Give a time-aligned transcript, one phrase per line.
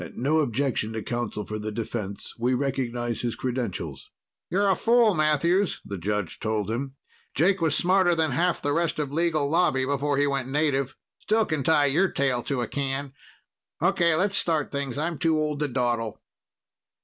[0.15, 2.33] "No objection to counsel for the defense.
[2.35, 4.09] We recognize his credentials."
[4.49, 6.95] "You're a fool, Matthews," the judge told him.
[7.35, 10.95] "Jake was smarter than half the rest of Legal Lobby before he went native.
[11.19, 13.13] Still can tie your tail to a can.
[13.79, 14.97] Okay, let's start things.
[14.97, 16.19] I'm too old to dawdle."